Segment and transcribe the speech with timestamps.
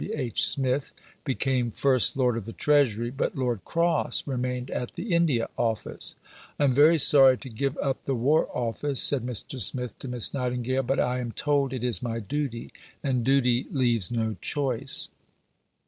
[0.03, 0.11] W.
[0.19, 0.47] H.
[0.47, 6.15] Smith became First Lord of the Treasury, but Lord Cross remained at the India Office.
[6.57, 9.61] "I am very sorry to give up the War Office," said Mr.
[9.61, 14.09] Smith to Miss Nightingale, "but I am told it is my duty, and duty leaves
[14.09, 15.09] no choice."